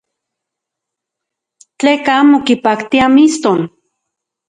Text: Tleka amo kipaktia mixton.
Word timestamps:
Tleka 1.79 2.11
amo 2.21 2.37
kipaktia 2.47 3.05
mixton. 3.15 3.59